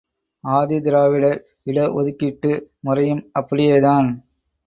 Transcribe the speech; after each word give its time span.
ஆதி 0.43 0.77
திராவிடர் 0.79 1.37
இட 1.63 1.93
ஒதுக்கீட்டு 1.93 2.51
முறையும் 2.79 3.29
அப்படியேதான். 3.31 4.09